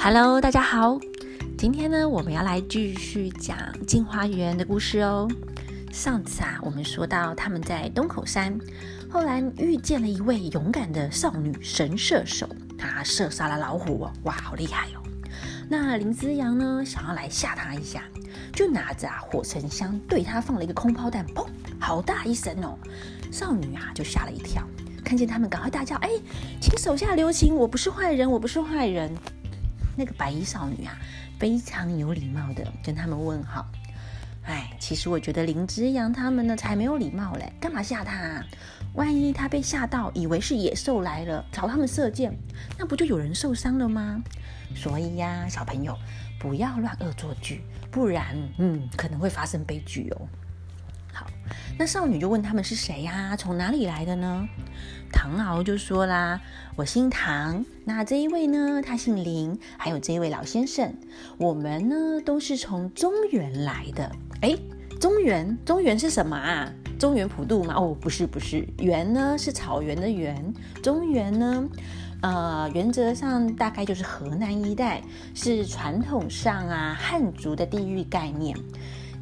[0.00, 0.96] Hello，大家好。
[1.58, 5.28] 今天呢，我们要来继续讲镜花园的故事哦。
[5.90, 8.56] 上次啊，我们说到他们在东口山，
[9.10, 12.48] 后来遇见了一位勇敢的少女神射手，
[12.78, 15.02] 她射杀了老虎哦，哇，好厉害哦。
[15.68, 18.04] 那林之阳呢，想要来吓她一下，
[18.52, 21.44] 就拿着啊火神枪对她放了一个空炮弹，砰，
[21.80, 22.78] 好大一声哦。
[23.32, 24.62] 少女啊就吓了一跳，
[25.04, 26.10] 看见他们赶快大叫：“哎，
[26.60, 29.12] 请手下留情，我不是坏人，我不是坏人。”
[29.98, 30.96] 那个白衣少女啊，
[31.40, 33.66] 非常有礼貌的跟他们问好。
[34.44, 38.42] 哎，其实我觉得林之阳他们呢才没有礼貌嘞，干嘛吓他？
[38.94, 42.32] 万一他被吓到，以为是野兽来了，朝他们射箭，
[42.78, 44.22] 那不就有人受伤了吗？
[44.74, 45.98] 所以呀，小朋友
[46.38, 50.28] 不要乱恶作剧，不然嗯可能会发生悲剧哦。
[51.78, 53.36] 那少女就问他们是谁呀？
[53.36, 54.48] 从哪里来的呢？
[55.10, 56.40] 唐敖就说啦
[56.76, 60.94] ：“我姓唐，那这一位呢，他姓林，还有这一位老先生，
[61.38, 64.12] 我们呢都是从中原来的。
[64.42, 64.54] 哎，
[65.00, 66.70] 中原，中原是什么啊？
[66.98, 67.74] 中原普渡吗？
[67.76, 70.52] 哦，不是，不是，原呢是草原的原，
[70.82, 71.66] 中原呢，
[72.20, 75.00] 呃，原则上大概就是河南一带，
[75.32, 78.54] 是传统上啊汉族的地域概念。”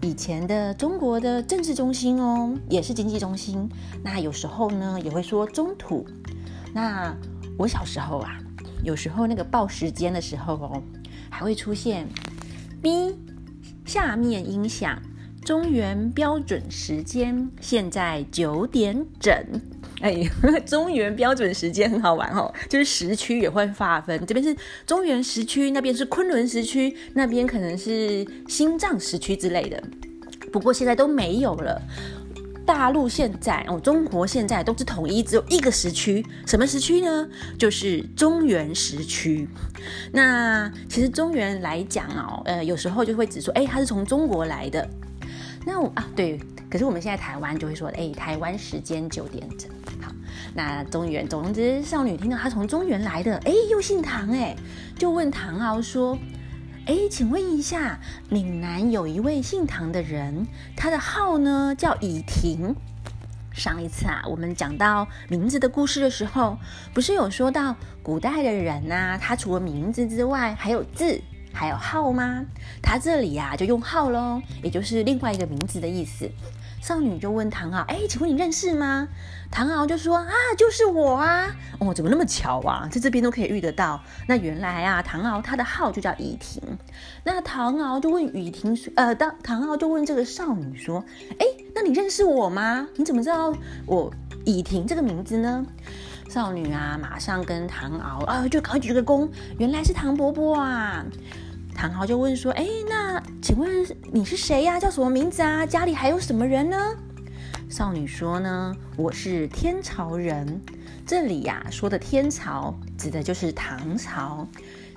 [0.00, 3.68] 以前的中国的政治中心哦，也是经济中心。
[4.02, 6.06] 那有时候呢，也会说中土。
[6.72, 7.14] 那
[7.58, 8.38] 我小时候啊，
[8.84, 10.82] 有时候那个报时间的时候哦，
[11.28, 12.06] 还会出现
[12.80, 13.16] B
[13.84, 15.02] 下面音响
[15.44, 19.34] 中原标准时间，现在九点整。
[20.00, 20.22] 哎，
[20.64, 29.82] 中原标准时间很好玩哦，就是时区也会划分，这边是中原时区，那边是昆仑时区，那边可能是新藏时区之类的。
[30.52, 31.80] 不过现在都没有了，
[32.64, 37.28] 大陆现在哦，中国现在都是统一，只有一个时区，什么时区呢？
[37.58, 39.48] 就是中原时区。
[40.12, 44.88] 那其实中原来讲哦，呃，有时候就会指说，哎，他是从中国来的。
[45.66, 46.40] 那我啊，对，
[46.70, 49.70] 可是我们现在台湾就会说，哎，台湾时间九点整。
[50.00, 50.12] 好
[50.54, 54.54] 那中原，总之少女听到他从中原来的，哎，又姓唐，哎，
[54.96, 56.18] 就问唐敖说，
[56.86, 57.98] 哎，请问一下，
[58.28, 60.46] 岭南有一位姓唐的人，
[60.76, 62.74] 他的号呢叫以婷。
[63.52, 66.56] 上一次啊，我们讲到名字的故事的时候，
[66.94, 67.74] 不是有说到
[68.04, 71.20] 古代的人呐，他除了名字之外，还有字，
[71.58, 72.44] 还有号吗？
[72.80, 76.30] 他这里呀就用号喽，也就是另外一个名字的意思。
[76.80, 79.08] 少女就问唐敖：“哎，请问你认识吗？”
[79.50, 81.48] 唐敖就说：“啊，就是我啊！
[81.80, 84.00] 哦，怎么那么巧啊，在这边都可以遇得到。
[84.28, 86.62] 那原来啊，唐敖他的号就叫雨婷。
[87.24, 91.04] 那唐敖就问雨婷说：呃，当唐敖就问这个少女说：
[91.40, 92.86] 哎，那你认识我吗？
[92.94, 93.52] 你怎么知道
[93.84, 94.14] 我
[94.46, 95.66] 雨婷这个名字呢？”
[96.30, 101.04] 少女啊，马上跟唐敖啊，就赶快鞠个躬，原来是唐伯伯啊。
[101.78, 104.80] 唐敖就问说：“哎，那请问你是谁呀？
[104.80, 105.64] 叫什么名字啊？
[105.64, 106.76] 家里还有什么人呢？”
[107.70, 110.60] 少女说：“呢，我是天朝人。
[111.06, 114.44] 这里呀说的天朝，指的就是唐朝。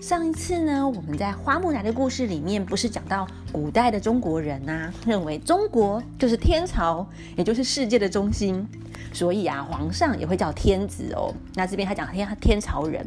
[0.00, 7.04] 上一次呢，我们在花木兰的故事里面，不是讲到古代的中国人呐，认为中国就是天朝，
[7.36, 8.64] 也就是世界的中心，
[9.12, 11.34] 所以啊，皇上也会叫天子哦。
[11.56, 13.04] 那这边他讲天天朝人。”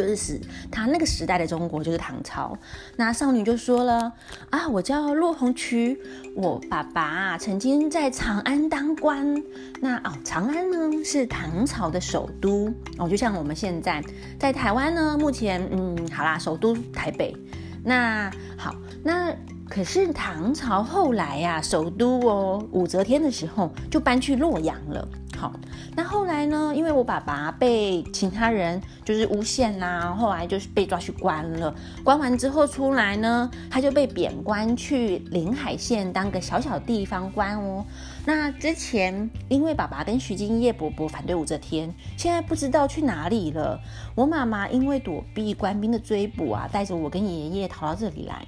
[0.00, 0.40] 就是死，
[0.70, 2.56] 他那个时代的中国就是唐朝。
[2.96, 4.10] 那少女就说了
[4.48, 6.00] 啊，我叫骆红渠，
[6.34, 9.42] 我爸爸曾经在长安当官。
[9.80, 14.02] 那哦，长安呢是唐朝的首都哦，就像我们现在
[14.38, 17.36] 在台湾呢，目前嗯，好啦，首都台北。
[17.84, 19.34] 那好，那
[19.68, 25.06] 可是唐朝后来呀，首都哦，武则天的时候就搬去洛阳了。
[25.38, 25.52] 好，
[25.96, 26.72] 那后来呢？
[26.74, 31.74] 因为我爸爸被其他人就是诬陷呐，后来就是被抓去关了。
[32.02, 37.84] 关完之后出来呢，他就被贬官去临海县当个小小地方官哦。
[38.24, 43.78] 那之前因为爸爸跟徐敬业伯伯反对武则天，现在不知道去哪里了。
[44.14, 48.46] 我妈妈因为躲避官兵的追捕啊，带着我跟爷爷逃到这里来。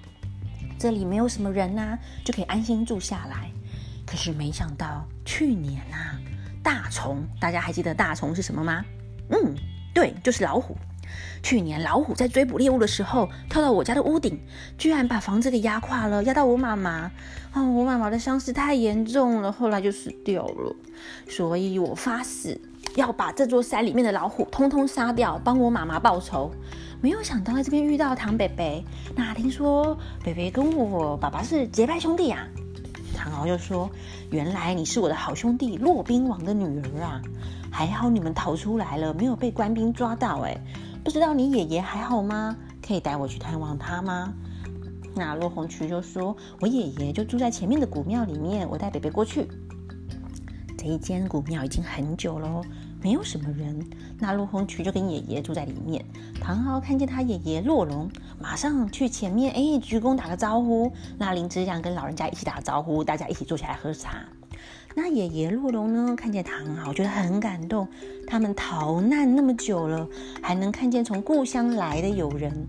[0.79, 3.50] 这里没有什么人呐，就可以安心住下来。
[4.06, 6.19] 可是没想到去年啊。
[6.62, 8.85] 大虫，大家还记得大虫是什么吗？
[9.31, 9.55] 嗯，
[9.94, 10.76] 对，就是老虎。
[11.43, 14.41] 去年老虎在追捕猎物的时候，跳到我家的屋顶，
[14.79, 17.11] 居然把房子给压垮了，压到我妈妈。
[17.53, 20.75] 哦，我妈妈的伤势太严重了，后来就死掉了。
[21.29, 22.59] 所以我发誓
[22.94, 26.50] 要把这座山里面的老虎通通杀掉，帮我妈妈报仇。
[27.03, 28.82] 没有想到在这边遇到唐北北，
[29.17, 32.47] 那听说北北跟我爸爸是结拜兄弟呀。
[33.23, 33.89] 唐敖就说
[34.33, 37.23] ：“原来你是我的好兄弟骆宾王的女儿啊！
[37.71, 40.41] 还好你们逃出来了，没有被官兵抓到。
[40.41, 40.61] 哎，
[41.05, 42.57] 不知道你爷爷还好吗？
[42.85, 44.35] 可以带我去探望他吗？”
[45.15, 49.47] 那落红渠就说：“我爷爷就住在前面的古庙里面，我带北北过去。”
[50.77, 52.61] 这一间古庙已经很久了，
[53.01, 53.89] 没有什么人。
[54.19, 56.05] 那落红渠就跟爷爷住在里面。
[56.41, 58.11] 唐敖看见他爷爷落龙，
[58.43, 60.93] 马上去前面，哎，鞠躬打个招呼。
[61.17, 64.25] 那林之阳跟老人家一起打招呼，大家一起坐下来喝茶。
[64.97, 66.17] 那爷爷洛龙呢？
[66.17, 67.87] 看见唐敖，觉得很感动。
[68.27, 70.06] 他们逃难那么久了，
[70.43, 72.67] 还能看见从故乡来的友人。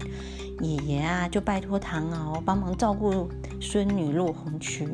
[0.62, 3.28] 爷爷啊，就拜托唐敖帮忙照顾
[3.60, 4.88] 孙女落红渠，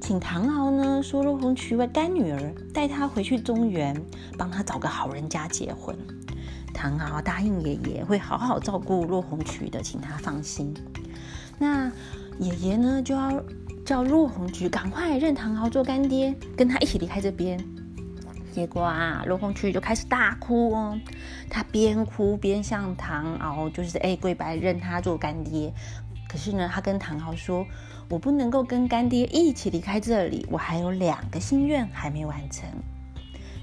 [0.00, 3.94] 请唐敖呢说落红渠为干女儿，带她回去中原，
[4.38, 5.94] 帮她找个好人家结婚。
[6.72, 10.74] 唐敖答应爷爷会好好照顾落红渠的，请他放心。
[11.58, 11.90] 那
[12.38, 13.42] 爷爷呢就要。
[13.84, 17.58] 叫落红菊赶快认唐敖做干爹，跟他一起离开这边。
[18.52, 20.96] 结果啊，落红菊就开始大哭哦。
[21.50, 25.72] 他边哭边向唐敖就是哎跪拜认他做干爹。
[26.28, 27.66] 可是呢，他跟唐敖说
[28.08, 32.64] ：“我不能够跟干爹一起离开这里，我还有两个心愿还没完成。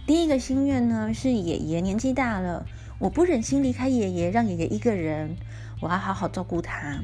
[0.05, 2.65] 第一个心愿呢是爷爷年纪大了，
[2.99, 5.35] 我不忍心离开爷爷，让爷爷一个人，
[5.81, 6.99] 我要好好照顾他。”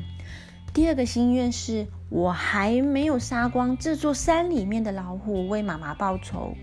[0.73, 6.53] 第二个心愿是我还没有杀光这座山里面的老虎，为妈妈报仇，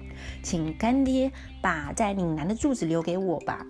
[0.43, 1.33] 请干爹
[1.63, 3.65] 把在岭南的柱子留给我吧。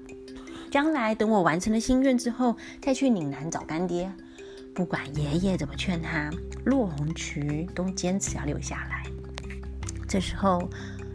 [0.69, 4.12] 将来等我完成了心愿之后，再去岭南找干爹。
[4.75, 6.29] 不管爷爷怎么劝他，
[6.65, 9.05] 落红渠都坚持要留下来。
[10.08, 10.69] 这时候，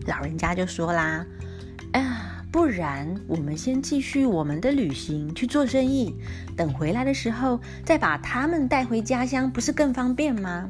[0.06, 1.26] 老人家就说啦
[1.92, 2.24] ：“哎呀。”
[2.58, 6.16] 不然，我们先继续我们的旅行去做生意，
[6.56, 10.68] 等回来的时候再把他们带回家乡，不是更方便吗？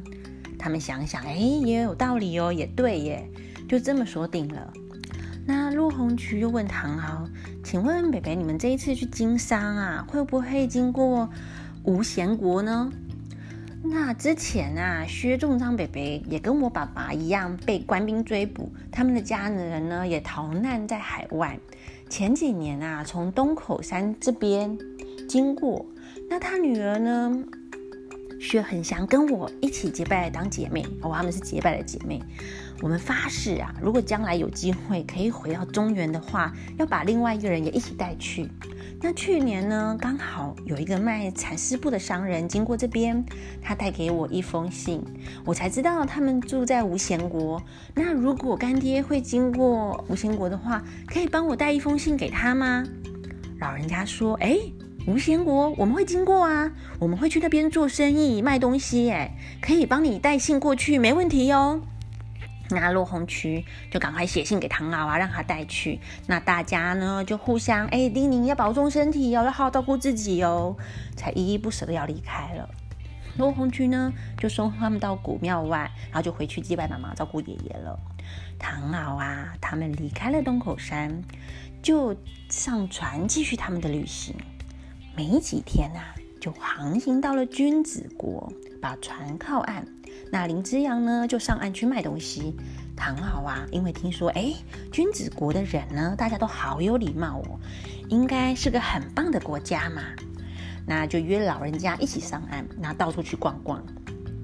[0.60, 3.26] 他们想想，哎，也有道理哦，也对耶，
[3.70, 4.74] 就这么说定了。
[5.46, 7.26] 那陆红渠又问唐敖
[7.64, 11.30] ：“请问北北，你们这一次去经商啊，会不会经过
[11.84, 12.92] 无贤国呢？”
[13.84, 21.58] 那之前啊，薛仲章北北也跟我爸爸一样被官兵追捕，他们的家人呢也逃难在海外。
[22.10, 24.78] 前几年啊，从东口山这边
[25.28, 25.86] 经过，
[26.30, 27.44] 那他女儿呢，
[28.40, 32.22] 薛恒祥跟我一起结拜当姐妹，哦，他们是结拜的姐妹。
[32.82, 38.50] 我们发誓啊，如果将来有机会可以回到中原的话，要把另外一个人也一起带去。
[39.00, 43.24] 那去年呢，刚好有一个卖蚕丝布的商人经过这边，
[43.62, 45.04] 他带给我一封信，
[45.46, 47.62] 我才知道他们住在无贤国。
[47.94, 52.84] 那如果干爹会经过无贤国的话，可以帮我带一封信给他吗？
[53.60, 54.58] 老人家说：“哎，
[55.08, 61.80] 无贤国我们会经过啊，我们会去那边做生意卖东西，哎，可以帮你带信过去，没问题哟。”
[62.70, 66.00] 那落红渠就赶快写信给唐敖啊，让他带去。
[66.28, 70.76] 那大家呢就互相哎叮咛要保重身体哦，要好好照顾自己哦，
[71.16, 72.70] 才依依不舍的要离开了。
[73.38, 78.00] 落红渠呢就送他们到古庙外，然后就回去祭拜妈妈，照顾爷爷了。
[78.58, 81.24] 唐敖啊，他们离开了东口山，
[81.84, 82.16] 就
[82.50, 84.36] 上船继续他们的旅行。
[85.16, 86.00] 没几天呐，
[86.40, 88.52] 就航行到了君子国，
[88.82, 89.86] 把船靠岸。
[90.32, 92.56] 那林之阳呢，就上岸去卖东西。
[92.96, 94.54] 唐敖啊，因为听说，哎，
[94.92, 97.60] 君子国的人呢，大家都好有礼貌哦，
[98.10, 100.02] 应该是个很棒的国家嘛。
[100.86, 103.84] 那就约老人家一起上岸，那到处去逛逛。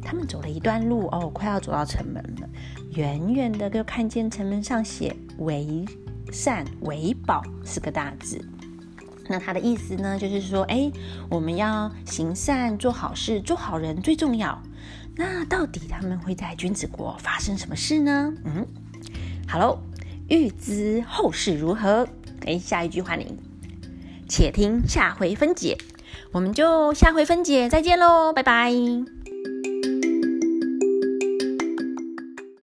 [0.04, 2.50] 他们走了一段路，哦，快要走到城门了。
[2.92, 5.86] 远远的就看见城门上写“为
[6.32, 8.44] 善为宝”四个大字。
[9.28, 10.92] 那他的意思呢，就是说，哎，
[11.30, 14.62] 我们要行善、做好事、做好人最重要。
[15.16, 18.34] 那到底他们会在君子国发生什么事呢？
[18.44, 18.66] 嗯，
[19.48, 19.80] 好喽，
[20.28, 22.08] 欲知后事如何，
[22.46, 23.38] 哎，下一句话你
[24.28, 25.78] 且听下回分解。
[26.32, 28.72] 我们就下回分解再见喽，拜拜。